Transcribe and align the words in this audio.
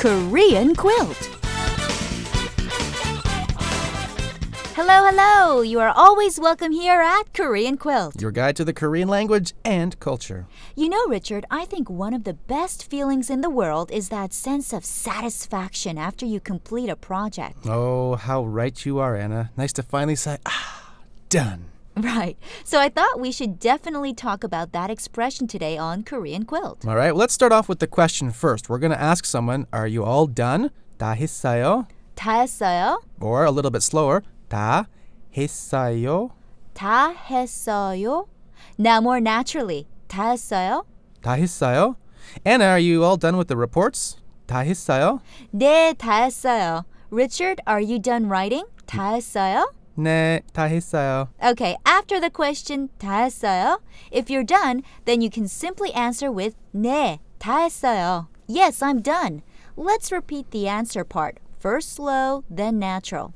Korean 0.00 0.74
quilt. 0.74 1.14
Hello, 4.74 5.04
hello. 5.04 5.60
You 5.60 5.78
are 5.80 5.92
always 5.94 6.40
welcome 6.40 6.72
here 6.72 7.02
at 7.02 7.34
Korean 7.34 7.76
Quilt. 7.76 8.18
Your 8.18 8.30
guide 8.30 8.56
to 8.56 8.64
the 8.64 8.72
Korean 8.72 9.08
language 9.08 9.52
and 9.62 10.00
culture. 10.00 10.46
You 10.74 10.88
know, 10.88 11.04
Richard, 11.06 11.44
I 11.50 11.66
think 11.66 11.90
one 11.90 12.14
of 12.14 12.24
the 12.24 12.32
best 12.32 12.88
feelings 12.88 13.28
in 13.28 13.42
the 13.42 13.50
world 13.50 13.90
is 13.90 14.08
that 14.08 14.32
sense 14.32 14.72
of 14.72 14.86
satisfaction 14.86 15.98
after 15.98 16.24
you 16.24 16.40
complete 16.40 16.88
a 16.88 16.96
project. 16.96 17.58
Oh, 17.66 18.14
how 18.14 18.42
right 18.42 18.86
you 18.86 19.00
are, 19.00 19.14
Anna. 19.14 19.50
Nice 19.54 19.74
to 19.74 19.82
finally 19.82 20.16
say, 20.16 20.38
ah, 20.46 20.94
done. 21.28 21.66
Right. 21.99 22.37
So 22.65 22.79
I 22.79 22.89
thought 22.89 23.19
we 23.21 23.31
should 23.31 23.57
definitely 23.57 24.13
talk 24.13 24.43
about 24.43 24.73
that 24.73 24.89
expression 24.89 25.47
today 25.47 25.77
on 25.77 26.03
Korean 26.03 26.43
Quilt. 26.43 26.85
All 26.85 26.95
right, 26.95 27.11
well, 27.11 27.19
let's 27.21 27.33
start 27.33 27.53
off 27.53 27.69
with 27.69 27.79
the 27.79 27.87
question 27.87 28.31
first. 28.31 28.67
We're 28.69 28.79
going 28.79 28.91
to 28.91 29.01
ask 29.01 29.23
someone, 29.25 29.65
are 29.71 29.87
you 29.87 30.03
all 30.03 30.27
done? 30.27 30.71
다 30.99 31.15
했어요? 31.15 31.87
다 32.15 32.41
했어요? 32.41 32.99
Or 33.21 33.45
a 33.45 33.51
little 33.51 33.71
bit 33.71 33.81
slower, 33.81 34.23
다 34.49 34.87
했어요? 35.35 36.31
다 36.73 37.13
했어요? 37.15 38.27
Now 38.77 38.99
more 38.99 39.21
naturally. 39.21 39.87
다 40.09 40.31
했어요? 40.31 40.85
다 41.21 41.35
했어요? 41.35 41.95
Anna, 42.45 42.65
are 42.65 42.79
you 42.79 43.03
all 43.05 43.17
done 43.17 43.37
with 43.37 43.47
the 43.47 43.57
reports? 43.57 44.17
다 44.47 44.59
했어요? 44.63 45.21
네, 45.53 45.93
다 45.97 46.23
했어요. 46.23 46.83
Richard, 47.09 47.61
are 47.65 47.81
you 47.81 47.99
done 47.99 48.27
writing? 48.27 48.65
다 48.85 49.13
했어요? 49.13 49.65
네, 49.99 50.41
다 50.53 50.63
했어요. 50.63 51.29
Okay, 51.41 51.77
after 51.85 52.19
the 52.19 52.29
question 52.29 52.89
다 52.99 53.23
했어요, 53.23 53.79
if 54.11 54.29
you're 54.29 54.43
done, 54.45 54.83
then 55.05 55.21
you 55.21 55.29
can 55.29 55.45
simply 55.47 55.93
answer 55.93 56.29
with 56.31 56.55
네, 56.73 57.19
다 57.39 57.63
했어요. 57.63 58.27
Yes, 58.47 58.81
I'm 58.83 59.01
done. 59.01 59.41
Let's 59.77 60.11
repeat 60.11 60.51
the 60.51 60.67
answer 60.67 61.03
part. 61.03 61.39
First 61.59 61.93
slow, 61.95 62.43
then 62.49 62.77
natural. 62.77 63.33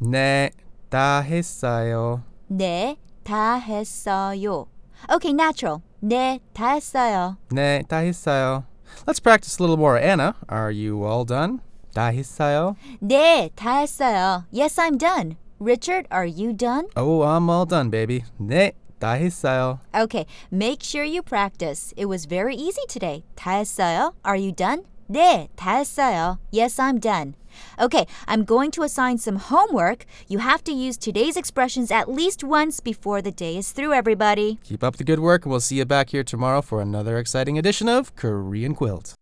네, 0.00 0.50
다 0.90 1.22
했어요. 1.22 2.22
네, 2.48 2.96
다 3.24 3.56
했어요. 3.58 4.66
Okay, 5.10 5.32
natural. 5.32 5.82
네, 6.00 6.40
다 6.52 6.74
했어요. 6.74 7.36
네, 7.50 7.82
다 7.88 7.98
했어요. 7.98 8.64
Let's 9.06 9.20
practice 9.20 9.58
a 9.58 9.62
little 9.62 9.76
more. 9.78 9.98
Anna, 9.98 10.34
are 10.48 10.70
you 10.70 11.04
all 11.04 11.24
done? 11.24 11.60
다 11.94 12.12
했어요? 12.12 12.76
네, 13.00 13.50
다 13.56 13.78
했어요. 13.80 14.44
Yes, 14.52 14.78
I'm 14.78 14.98
done. 14.98 15.36
Richard, 15.58 16.06
are 16.10 16.26
you 16.26 16.52
done? 16.52 16.86
Oh, 16.96 17.22
I'm 17.22 17.48
all 17.48 17.66
done, 17.66 17.88
baby. 17.90 18.24
네, 18.40 18.72
다 18.98 19.16
했어요. 19.16 19.78
Okay, 19.94 20.26
make 20.50 20.82
sure 20.82 21.04
you 21.04 21.22
practice. 21.22 21.94
It 21.96 22.06
was 22.06 22.26
very 22.26 22.56
easy 22.56 22.82
today. 22.88 23.24
다 23.36 23.60
했어요? 23.60 24.14
Are 24.24 24.36
you 24.36 24.52
done? 24.52 24.82
네, 25.08 25.48
다 25.56 25.78
했어요. 25.78 26.38
Yes, 26.50 26.78
I'm 26.78 26.98
done. 26.98 27.36
Okay, 27.78 28.06
I'm 28.26 28.44
going 28.44 28.70
to 28.72 28.82
assign 28.82 29.18
some 29.18 29.36
homework. 29.36 30.06
You 30.26 30.38
have 30.38 30.64
to 30.64 30.72
use 30.72 30.96
today's 30.96 31.36
expressions 31.36 31.90
at 31.90 32.08
least 32.10 32.42
once 32.42 32.80
before 32.80 33.20
the 33.20 33.30
day 33.30 33.56
is 33.56 33.72
through, 33.72 33.92
everybody. 33.92 34.58
Keep 34.64 34.82
up 34.82 34.96
the 34.96 35.04
good 35.04 35.20
work, 35.20 35.44
and 35.44 35.50
we'll 35.50 35.60
see 35.60 35.76
you 35.76 35.84
back 35.84 36.10
here 36.10 36.24
tomorrow 36.24 36.62
for 36.62 36.80
another 36.80 37.18
exciting 37.18 37.58
edition 37.58 37.88
of 37.88 38.16
Korean 38.16 38.74
Quilt. 38.74 39.14